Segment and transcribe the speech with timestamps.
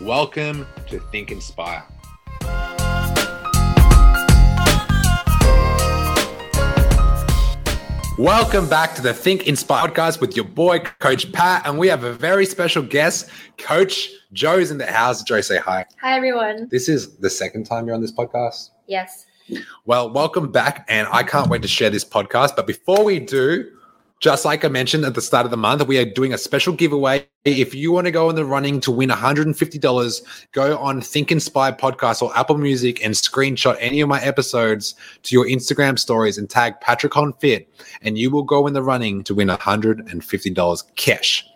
[0.00, 1.84] Welcome to Think Inspire.
[8.18, 11.64] Welcome back to the Think Inspire podcast with your boy, Coach Pat.
[11.64, 15.22] And we have a very special guest, Coach Joe's in the house.
[15.22, 15.86] Joe, say hi.
[16.00, 16.68] Hi, everyone.
[16.72, 18.70] This is the second time you're on this podcast.
[18.88, 19.26] Yes.
[19.84, 20.86] Well, welcome back.
[20.88, 22.56] And I can't wait to share this podcast.
[22.56, 23.70] But before we do,
[24.24, 26.72] just like I mentioned at the start of the month, we are doing a special
[26.72, 27.28] giveaway.
[27.44, 31.74] If you want to go in the running to win $150, go on Think Inspire
[31.74, 36.48] Podcast or Apple Music and screenshot any of my episodes to your Instagram stories and
[36.48, 37.68] tag Patrick Hong Fit,
[38.00, 41.46] and you will go in the running to win $150 cash.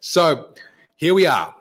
[0.00, 0.48] So
[0.96, 1.54] here we are.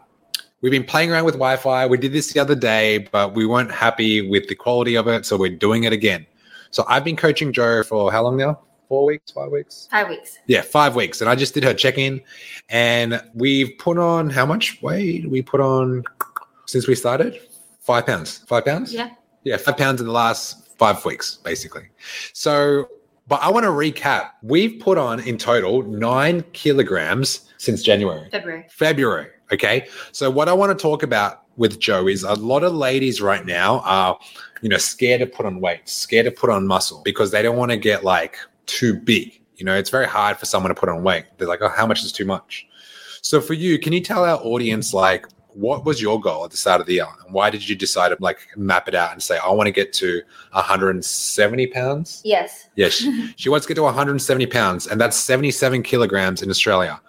[0.61, 1.87] We've been playing around with Wi Fi.
[1.87, 5.25] We did this the other day, but we weren't happy with the quality of it.
[5.25, 6.25] So we're doing it again.
[6.71, 8.61] So I've been coaching Joe for how long now?
[8.93, 9.87] Four weeks, five weeks?
[9.89, 10.37] Five weeks.
[10.45, 11.19] Yeah, five weeks.
[11.19, 12.21] And I just did her check in
[12.69, 16.03] and we've put on how much weight we put on
[16.67, 17.41] since we started?
[17.79, 18.37] Five pounds.
[18.47, 18.93] Five pounds?
[18.93, 19.09] Yeah.
[19.45, 21.89] Yeah, five pounds in the last five weeks, basically.
[22.33, 22.87] So,
[23.27, 24.29] but I want to recap.
[24.43, 28.29] We've put on in total nine kilograms since January.
[28.29, 28.65] February.
[28.69, 29.29] February.
[29.51, 29.87] Okay.
[30.11, 33.45] So, what I want to talk about with Joe is a lot of ladies right
[33.45, 34.19] now are,
[34.61, 37.57] you know, scared to put on weight, scared to put on muscle because they don't
[37.57, 39.39] want to get like too big.
[39.55, 41.25] You know, it's very hard for someone to put on weight.
[41.37, 42.67] They're like, oh, how much is too much?
[43.21, 45.25] So for you, can you tell our audience like
[45.55, 47.07] what was your goal at the start of the year?
[47.25, 49.71] And why did you decide to like map it out and say, I want to
[49.71, 52.21] get to 170 pounds?
[52.23, 52.69] Yes.
[52.75, 52.93] Yes.
[52.93, 56.99] she, she wants to get to 170 pounds, and that's 77 kilograms in Australia.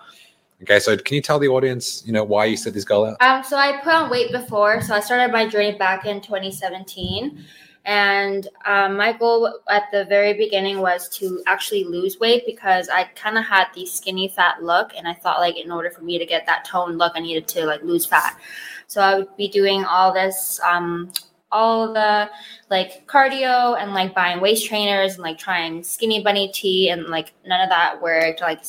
[0.62, 3.16] Okay, so can you tell the audience, you know, why you set this goal out?
[3.20, 4.82] Um, so I put on weight before.
[4.82, 7.44] So I started my journey back in 2017.
[7.86, 13.04] And um, my goal at the very beginning was to actually lose weight because I
[13.14, 16.18] kind of had the skinny fat look, and I thought like in order for me
[16.18, 18.38] to get that toned look, I needed to like lose fat.
[18.86, 21.12] So I would be doing all this, um,
[21.52, 22.30] all the
[22.70, 27.34] like cardio and like buying waist trainers and like trying skinny bunny tea, and like
[27.44, 28.40] none of that worked.
[28.40, 28.64] Like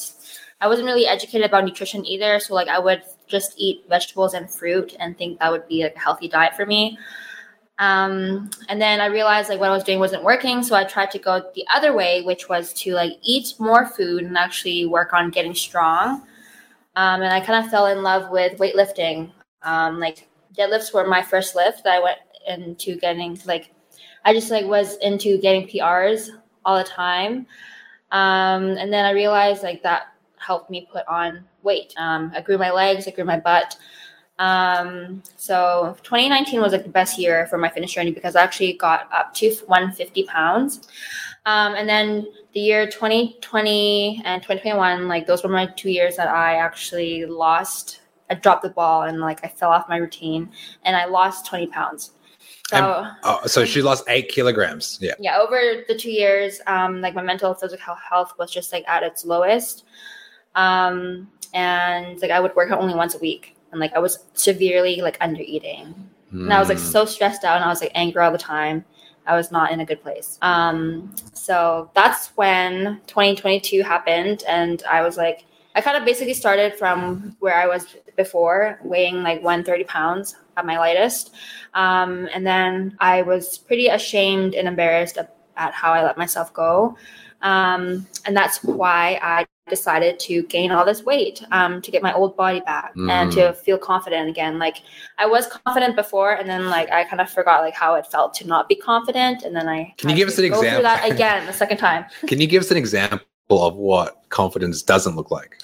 [0.60, 4.52] I wasn't really educated about nutrition either, so like I would just eat vegetables and
[4.52, 7.00] fruit and think that would be like a healthy diet for me.
[7.78, 11.12] Um, and then I realized like what I was doing wasn't working, so I tried
[11.12, 15.14] to go the other way, which was to like eat more food and actually work
[15.14, 16.24] on getting strong.
[16.96, 19.32] Um, and I kind of fell in love with weightlifting.
[19.64, 20.28] Um, like
[20.58, 23.72] deadlifts were my first lift that I went into getting like
[24.24, 26.30] I just like was into getting PRs
[26.64, 27.46] all the time.
[28.12, 31.94] Um, and then I realized like that helped me put on weight.
[31.98, 33.76] Um, I grew my legs, I grew my butt.
[34.38, 38.74] Um, so 2019 was like the best year for my fitness journey because I actually
[38.74, 40.88] got up to 150 pounds.
[41.46, 46.28] Um, and then the year 2020 and 2021, like those were my two years that
[46.28, 48.02] I actually lost.
[48.30, 50.50] I dropped the ball and like I fell off my routine
[50.84, 52.12] and I lost 20 pounds.
[52.70, 54.98] So, and, oh, so she lost eight kilograms.
[55.00, 55.14] Yeah.
[55.20, 55.38] Yeah.
[55.38, 59.24] Over the two years, um, like my mental physical health was just like at its
[59.24, 59.86] lowest.
[60.56, 64.20] Um, and like I would work out only once a week and like I was
[64.34, 65.94] severely like under eating.
[66.34, 66.44] Mm.
[66.44, 68.86] And I was like so stressed out and I was like angry all the time.
[69.28, 70.38] I was not in a good place.
[70.42, 76.76] Um, so that's when 2022 happened, and I was like, I kind of basically started
[76.76, 81.34] from where I was before, weighing like 130 pounds at my lightest.
[81.74, 86.96] Um, and then I was pretty ashamed and embarrassed at how I let myself go.
[87.42, 92.14] Um, and that's why I decided to gain all this weight um, to get my
[92.14, 93.10] old body back mm.
[93.10, 93.56] and to mm.
[93.56, 94.60] feel confident again.
[94.60, 94.78] Like
[95.18, 98.34] I was confident before, and then like I kind of forgot like how it felt
[98.36, 101.46] to not be confident, and then I can you give us an example that again
[101.46, 102.06] the second time.
[102.28, 105.58] can you give us an example of what confidence doesn't look like?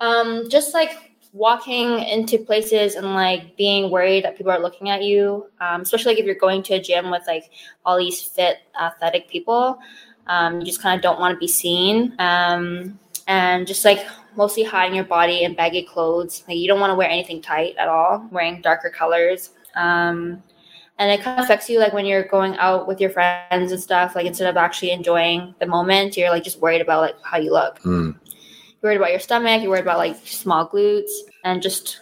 [0.00, 5.02] Um, just like walking into places and like being worried that people are looking at
[5.02, 7.50] you, um, especially like if you're going to a gym with like
[7.84, 9.78] all these fit, athletic people.
[10.26, 12.14] Um, you just kind of don't want to be seen.
[12.18, 14.04] Um, and just like
[14.36, 16.42] mostly hiding your body in baggy clothes.
[16.48, 19.50] Like you don't want to wear anything tight at all, wearing darker colors.
[19.76, 20.42] Um,
[20.98, 23.80] and it kind of affects you like when you're going out with your friends and
[23.80, 24.16] stuff.
[24.16, 27.52] Like instead of actually enjoying the moment, you're like just worried about like how you
[27.52, 27.78] look.
[27.80, 28.18] Mm.
[28.24, 29.60] You're worried about your stomach.
[29.60, 31.10] You're worried about like small glutes
[31.44, 32.00] and just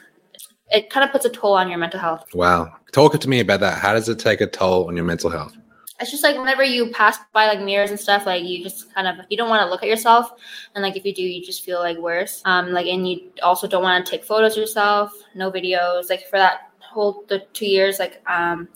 [0.71, 2.25] it kind of puts a toll on your mental health.
[2.35, 2.75] Wow.
[2.93, 3.79] Talk to me about that.
[3.79, 5.57] How does it take a toll on your mental health?
[5.99, 9.09] It's just like whenever you pass by like mirrors and stuff, like you just kind
[9.09, 10.31] of you don't want to look at yourself,
[10.75, 12.43] and like if you do, you just feel like worse.
[12.45, 16.11] Um, like and you also don't want to take photos of yourself, no videos.
[16.11, 18.69] Like for that whole the two years, like um,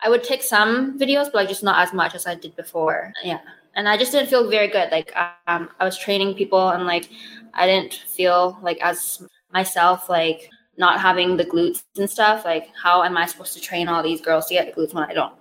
[0.00, 3.12] I would take some videos, but like just not as much as I did before.
[3.22, 3.40] Yeah,
[3.74, 4.90] and I just didn't feel very good.
[4.90, 5.14] Like
[5.46, 7.10] um, I was training people, and like
[7.52, 9.22] I didn't feel like as
[9.52, 10.48] myself, like
[10.78, 12.46] not having the glutes and stuff.
[12.46, 15.04] Like how am I supposed to train all these girls to get the glutes when
[15.04, 15.34] I don't?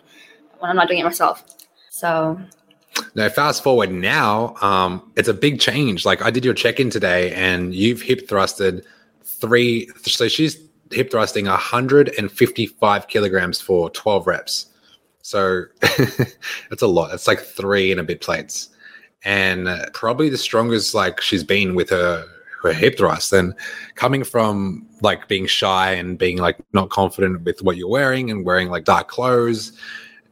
[0.61, 1.43] When I'm not doing it myself.
[1.89, 2.39] So
[3.15, 6.05] now fast forward now, um, it's a big change.
[6.05, 8.83] Like I did your check-in today and you've hip thrusted
[9.23, 10.57] three so she's
[10.91, 14.67] hip thrusting 155 kilograms for 12 reps.
[15.21, 15.63] So
[16.69, 17.13] that's a lot.
[17.13, 18.69] It's like three and a bit plates.
[19.23, 22.25] And probably the strongest like she's been with her
[22.63, 23.55] her hip thrust and
[23.95, 28.45] coming from like being shy and being like not confident with what you're wearing and
[28.45, 29.73] wearing like dark clothes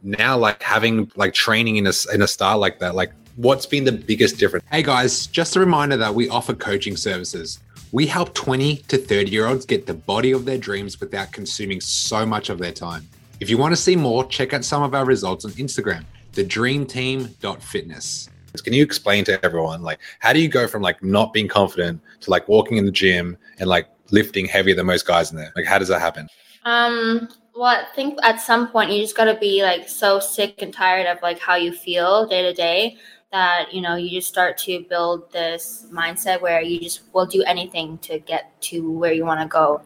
[0.03, 3.83] now like having like training in a, in a style like that like what's been
[3.83, 4.65] the biggest difference?
[4.71, 7.59] Hey guys just a reminder that we offer coaching services.
[7.91, 11.81] We help 20 to 30 year olds get the body of their dreams without consuming
[11.81, 13.07] so much of their time.
[13.39, 16.03] If you want to see more check out some of our results on instagram
[16.33, 18.29] thedreamteam.fitness
[18.63, 22.01] can you explain to everyone like how do you go from like not being confident
[22.21, 25.51] to like walking in the gym and like lifting heavier than most guys in there?
[25.55, 26.27] Like how does that happen?
[26.65, 27.29] Um
[27.59, 30.73] well, I think at some point you just got to be like so sick and
[30.73, 32.95] tired of like how you feel day to day
[33.33, 37.43] that you know you just start to build this mindset where you just will do
[37.43, 39.81] anything to get to where you want to go.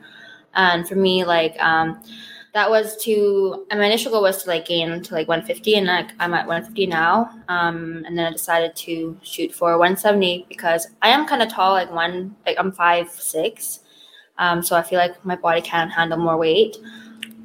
[0.53, 1.99] And for me, like um,
[2.53, 5.87] that was to and my initial goal was to like gain to like 150, and
[5.87, 7.31] like I'm at 150 now.
[7.47, 11.73] Um, and then I decided to shoot for 170 because I am kind of tall,
[11.73, 13.79] like one like I'm five six.
[14.37, 16.77] Um, so I feel like my body can handle more weight.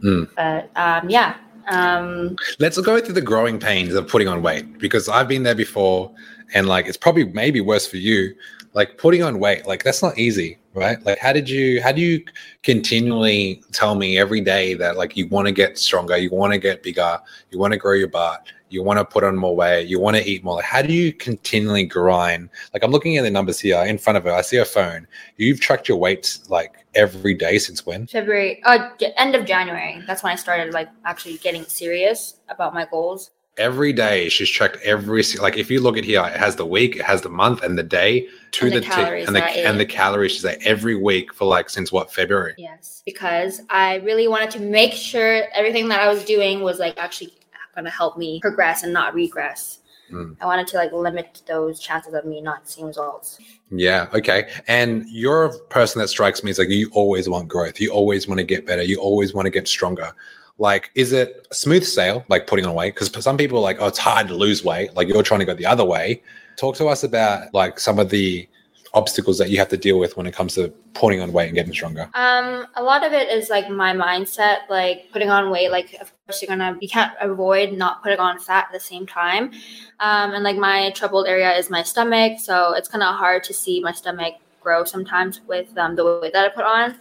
[0.02, 0.28] Mm.
[0.36, 1.36] But um, yeah.
[1.68, 5.54] Um, Let's go through the growing pains of putting on weight because I've been there
[5.54, 6.10] before,
[6.54, 8.34] and like it's probably maybe worse for you.
[8.74, 11.02] Like putting on weight, like that's not easy, right?
[11.04, 12.24] Like how did you how do you
[12.62, 16.58] continually tell me every day that like you want to get stronger, you want to
[16.58, 17.18] get bigger,
[17.50, 20.16] you want to grow your butt, you want to put on more weight, you want
[20.16, 20.56] to eat more.
[20.56, 22.50] Like, how do you continually grind?
[22.72, 24.32] Like, I'm looking at the numbers here in front of her.
[24.32, 25.06] I see her phone.
[25.36, 28.06] You've tracked your weights like every day since when?
[28.06, 30.02] February, uh, end of January.
[30.06, 33.30] That's when I started like actually getting serious about my goals.
[33.58, 36.96] Every day she's tracked every like if you look at here, it has the week,
[36.96, 39.44] it has the month and the day to and the, the calories t- and the
[39.44, 42.54] and the calories she's like every week for like since what February.
[42.56, 46.96] Yes, because I really wanted to make sure everything that I was doing was like
[46.98, 47.32] actually
[47.74, 49.80] going to help me progress and not regress.
[50.10, 50.36] Mm.
[50.40, 53.38] I wanted to like limit those chances of me not seeing results.
[53.70, 54.08] Yeah.
[54.14, 54.48] Okay.
[54.66, 57.80] And you're a person that strikes me as like you always want growth.
[57.80, 58.82] You always want to get better.
[58.82, 60.12] You always want to get stronger.
[60.58, 62.94] Like, is it smooth sail, like putting on weight?
[62.94, 64.94] Because some people are like, oh, it's hard to lose weight.
[64.94, 66.22] Like you're trying to go the other way.
[66.56, 68.48] Talk to us about like some of the
[68.94, 71.54] obstacles that you have to deal with when it comes to putting on weight and
[71.54, 72.08] getting stronger?
[72.14, 75.70] Um, a lot of it is like my mindset, like putting on weight.
[75.70, 79.06] Like, of course, you're gonna you can't avoid not putting on fat at the same
[79.06, 79.52] time.
[80.00, 83.54] Um, and like my troubled area is my stomach, so it's kind of hard to
[83.54, 86.96] see my stomach grow sometimes with um, the weight that I put on.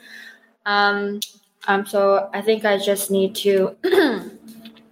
[0.65, 1.19] Um,
[1.67, 3.75] um, so I think I just need to.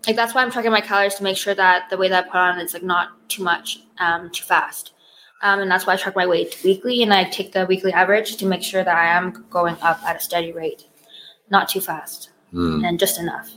[0.07, 2.27] like that's why I'm tracking my calories to make sure that the weight that I
[2.27, 4.91] put on is like not too much, um, too fast.
[5.41, 8.37] Um, and that's why I track my weight weekly and I take the weekly average
[8.37, 10.85] to make sure that I am going up at a steady rate,
[11.49, 12.87] not too fast mm.
[12.87, 13.51] and just enough.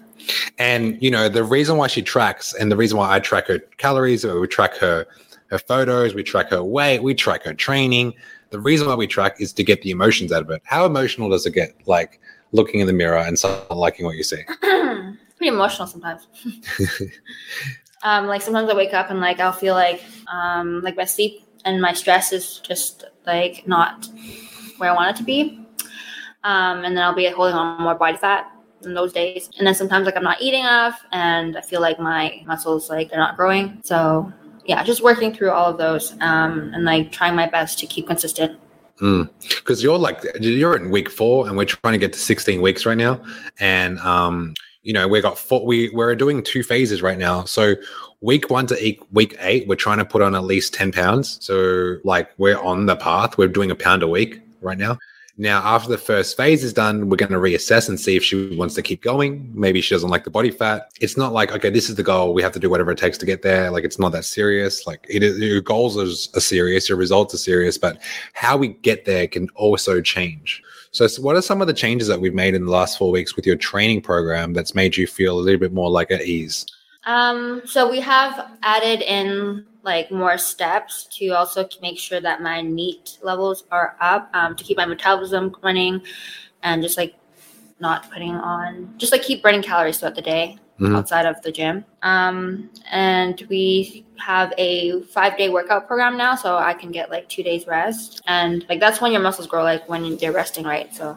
[0.58, 3.60] And you know the reason why she tracks, and the reason why I track her
[3.78, 5.06] calories, or we track her
[5.50, 8.14] her photos, we track her weight, we track her training.
[8.50, 10.62] The reason why we track is to get the emotions out of it.
[10.64, 11.74] How emotional does it get?
[11.86, 12.20] Like
[12.52, 14.42] looking in the mirror and someone liking what you see.
[14.60, 16.26] Pretty emotional sometimes.
[18.02, 20.02] um, like sometimes I wake up and like I'll feel like
[20.32, 24.08] um, like my sleep and my stress is just like not
[24.78, 25.64] where I want it to be.
[26.44, 28.50] Um, and then I'll be holding on more body fat
[28.84, 29.50] in those days.
[29.58, 33.10] And then sometimes like I'm not eating enough and I feel like my muscles like
[33.10, 33.80] they're not growing.
[33.84, 34.32] So
[34.64, 38.06] yeah, just working through all of those um, and like trying my best to keep
[38.06, 38.58] consistent.
[38.98, 39.82] Because mm.
[39.82, 42.98] you're like you're in week four and we're trying to get to 16 weeks right
[42.98, 43.22] now,
[43.60, 45.64] and um, you know we got four.
[45.64, 47.44] We we're doing two phases right now.
[47.44, 47.76] So
[48.20, 51.38] week one to week eight, we're trying to put on at least 10 pounds.
[51.44, 53.38] So, like, we're on the path.
[53.38, 54.98] We're doing a pound a week right now.
[55.40, 58.56] Now, after the first phase is done, we're going to reassess and see if she
[58.56, 59.48] wants to keep going.
[59.54, 60.90] Maybe she doesn't like the body fat.
[61.00, 62.34] It's not like, okay, this is the goal.
[62.34, 63.70] We have to do whatever it takes to get there.
[63.70, 64.84] Like, it's not that serious.
[64.84, 68.02] Like, it is, your goals are, are serious, your results are serious, but
[68.32, 70.60] how we get there can also change.
[70.90, 73.36] So, what are some of the changes that we've made in the last four weeks
[73.36, 76.66] with your training program that's made you feel a little bit more like at ease?
[77.08, 82.60] Um, so we have added in like more steps to also make sure that my
[82.60, 86.02] NEAT levels are up um, to keep my metabolism running
[86.62, 87.14] and just like
[87.80, 90.96] not putting on just like keep burning calories throughout the day Mhm.
[90.96, 91.84] outside of the gym.
[92.02, 97.28] Um, and we have a five day workout program now, so I can get like
[97.28, 98.20] two days rest.
[98.26, 100.94] And like that's when your muscles grow, like when they're resting, right?
[100.94, 101.16] So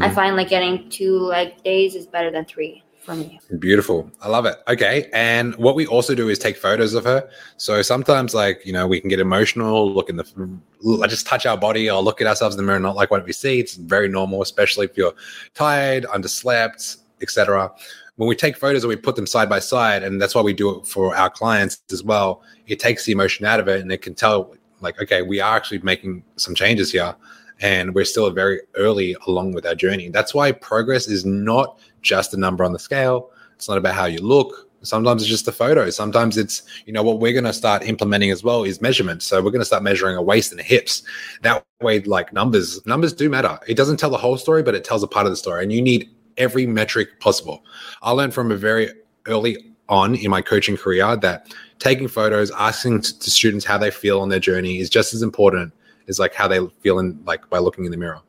[0.00, 0.14] I Mhm.
[0.14, 3.40] find like getting two like days is better than three for me.
[3.58, 4.10] Beautiful.
[4.20, 4.56] I love it.
[4.68, 5.10] Okay.
[5.12, 7.28] And what we also do is take photos of her.
[7.56, 10.58] So sometimes, like, you know, we can get emotional, look in the,
[11.02, 13.24] I just touch our body or look at ourselves in the mirror, not like what
[13.24, 13.58] we see.
[13.58, 15.14] It's very normal, especially if you're
[15.54, 17.72] tired, underslept, etc.
[18.16, 20.52] When we take photos and we put them side by side, and that's why we
[20.52, 23.90] do it for our clients as well, it takes the emotion out of it and
[23.90, 27.14] it can tell, like, okay, we are actually making some changes here
[27.60, 30.08] and we're still very early along with our journey.
[30.08, 33.30] That's why progress is not just a number on the scale.
[33.54, 34.68] It's not about how you look.
[34.82, 35.88] Sometimes it's just a photo.
[35.90, 39.24] Sometimes it's, you know, what we're going to start implementing as well is measurements.
[39.26, 41.04] So we're going to start measuring a waist and a hips.
[41.42, 43.60] That way, like numbers, numbers do matter.
[43.68, 45.62] It doesn't tell the whole story, but it tells a part of the story.
[45.62, 47.64] And you need every metric possible.
[48.02, 48.90] I learned from a very
[49.26, 54.20] early on in my coaching career that taking photos, asking t- students how they feel
[54.20, 55.72] on their journey is just as important
[56.08, 58.20] as like how they feel in like by looking in the mirror.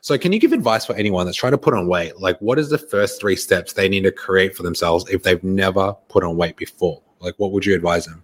[0.00, 2.20] So, can you give advice for anyone that's trying to put on weight?
[2.20, 5.42] Like, what is the first three steps they need to create for themselves if they've
[5.42, 7.02] never put on weight before?
[7.20, 8.22] Like, what would you advise them?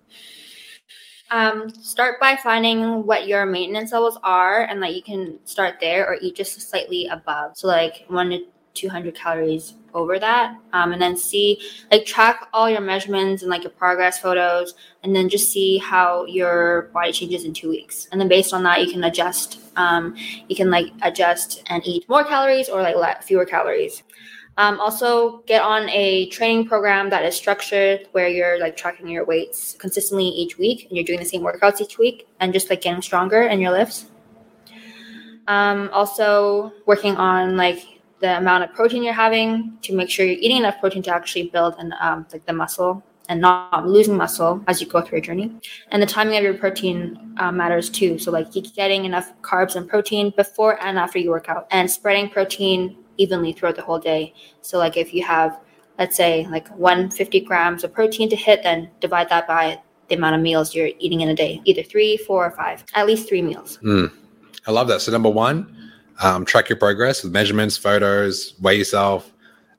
[1.32, 6.06] Um, start by finding what your maintenance levels are, and like you can start there
[6.06, 7.56] or eat just slightly above.
[7.56, 8.44] So like one to
[8.74, 11.60] two hundred calories over that, um, and then see
[11.90, 16.24] like track all your measurements and like your progress photos, and then just see how
[16.26, 18.08] your body changes in two weeks.
[18.10, 19.60] And then based on that, you can adjust.
[19.76, 20.14] Um,
[20.48, 24.02] you can like adjust and eat more calories or like fewer calories.
[24.58, 29.24] Um, also, get on a training program that is structured where you're like tracking your
[29.24, 32.82] weights consistently each week and you're doing the same workouts each week and just like
[32.82, 34.06] getting stronger in your lifts.
[35.48, 37.82] Um, also, working on like
[38.22, 41.48] the amount of protein you're having to make sure you're eating enough protein to actually
[41.48, 45.24] build and um, like the muscle and not losing muscle as you go through your
[45.24, 45.52] journey.
[45.90, 48.18] And the timing of your protein uh, matters too.
[48.18, 52.30] So like getting enough carbs and protein before and after you work out, and spreading
[52.30, 54.34] protein evenly throughout the whole day.
[54.60, 55.58] So like if you have,
[55.98, 60.36] let's say like 150 grams of protein to hit, then divide that by the amount
[60.36, 63.42] of meals you're eating in a day, either three, four, or five, at least three
[63.42, 63.78] meals.
[63.82, 64.12] Mm,
[64.66, 65.00] I love that.
[65.00, 69.32] So, number one, um, track your progress with measurements, photos, weigh yourself.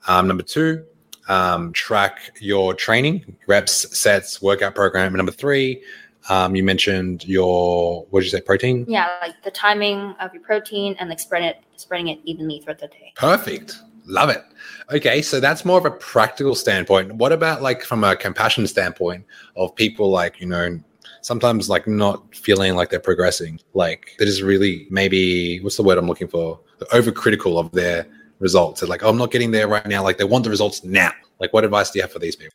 [0.07, 0.83] Um, number two,
[1.27, 5.07] um, track your training, reps, sets, workout program.
[5.07, 5.83] And number three,
[6.29, 8.85] um, you mentioned your what did you say, protein?
[8.87, 12.79] Yeah, like the timing of your protein and like spreading it, spreading it evenly throughout
[12.79, 13.13] the day.
[13.15, 13.79] Perfect.
[14.05, 14.43] Love it.
[14.91, 17.13] Okay, so that's more of a practical standpoint.
[17.15, 19.25] What about like from a compassion standpoint
[19.55, 20.79] of people like, you know,
[21.23, 25.97] sometimes like not feeling like they're progressing, like they're just really maybe what's the word
[25.97, 26.59] I'm looking for?
[26.77, 28.05] They're overcritical of their
[28.39, 28.81] results.
[28.81, 30.03] They're like, oh, I'm not getting there right now.
[30.03, 31.11] Like they want the results now.
[31.39, 32.53] Like, what advice do you have for these people?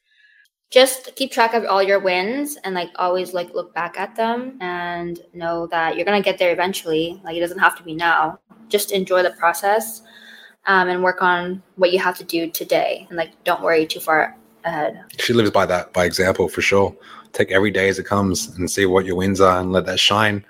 [0.71, 4.59] just keep track of all your wins and like always like look back at them
[4.61, 8.39] and know that you're gonna get there eventually like it doesn't have to be now
[8.69, 10.03] just enjoy the process
[10.67, 14.01] um, and work on what you have to do today and like don't worry too
[14.01, 16.95] far ahead She lives by that, by example, for sure.
[17.33, 20.01] Take every day as it comes and see what your wins are and let that
[20.01, 20.45] shine.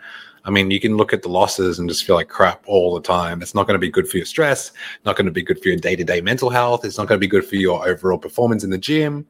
[0.44, 3.02] I mean, you can look at the losses and just feel like crap all the
[3.02, 3.42] time.
[3.42, 4.72] It's not going to be good for your stress,
[5.04, 6.84] not going to be good for your day to day mental health.
[6.84, 9.26] It's not going to be good for your overall performance in the gym.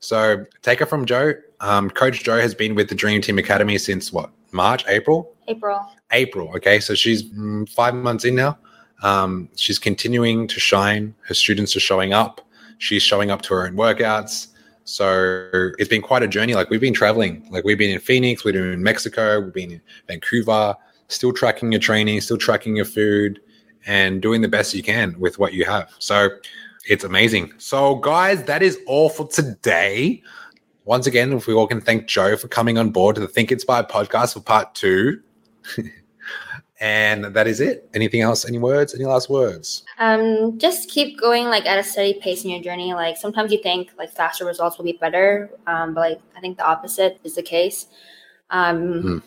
[0.00, 1.34] So take it from Joe.
[1.60, 5.34] Um, Coach Joe has been with the Dream Team Academy since what, March, April?
[5.48, 5.80] april
[6.12, 6.50] April.
[6.56, 8.58] Okay, so she's mm, five months in now.
[9.02, 11.14] Um, she's continuing to shine.
[11.22, 12.40] Her students are showing up.
[12.78, 14.48] She's showing up to her own workouts.
[14.88, 16.54] So it's been quite a journey.
[16.54, 17.46] Like we've been traveling.
[17.50, 20.74] Like we've been in Phoenix, we've been in Mexico, we've been in Vancouver.
[21.08, 23.40] Still tracking your training, still tracking your food,
[23.86, 25.90] and doing the best you can with what you have.
[25.98, 26.30] So
[26.88, 27.52] it's amazing.
[27.58, 30.22] So guys, that is all for today.
[30.86, 33.52] Once again, if we all can thank Joe for coming on board to the Think
[33.52, 35.20] Inspired podcast for part two.
[36.80, 37.88] and that is it.
[37.94, 38.44] Anything else?
[38.46, 38.94] Any words?
[38.94, 39.82] Any last words?
[39.98, 43.60] um, just keep going like at a steady pace in your journey like sometimes you
[43.62, 47.34] think like faster results will be better um, but like i think the opposite is
[47.34, 47.86] the case
[48.50, 49.18] um, Hmm.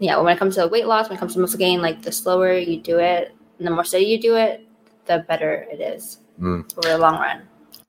[0.00, 2.10] yeah when it comes to weight loss when it comes to muscle gain like the
[2.12, 4.66] slower you do it and the more steady you do it
[5.06, 6.62] the better it is Hmm.
[6.76, 7.38] over the long run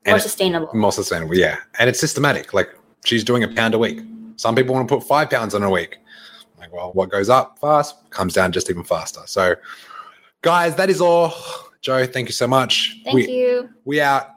[0.05, 1.57] And more sustainable More sustainable, yeah.
[1.79, 2.53] And it's systematic.
[2.53, 2.69] Like
[3.03, 3.99] she's doing a pound a week.
[4.37, 5.97] Some people want to put five pounds in a week.
[6.57, 9.21] Like, well, what goes up fast comes down just even faster.
[9.25, 9.55] So,
[10.41, 11.33] guys, that is all.
[11.81, 12.99] Joe, thank you so much.
[13.03, 13.69] Thank we, you.
[13.85, 14.33] We are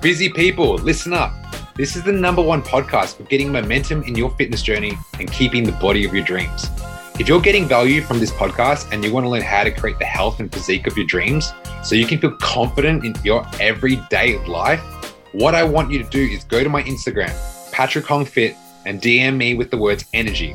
[0.00, 0.74] busy people.
[0.76, 1.32] Listen up.
[1.74, 5.64] This is the number one podcast for getting momentum in your fitness journey and keeping
[5.64, 6.70] the body of your dreams.
[7.18, 9.98] If you're getting value from this podcast and you want to learn how to create
[9.98, 14.38] the health and physique of your dreams so you can feel confident in your everyday
[14.46, 14.80] life,
[15.32, 17.34] what I want you to do is go to my Instagram,
[17.72, 18.54] Patrick Hong Fit,
[18.84, 20.54] and DM me with the words energy.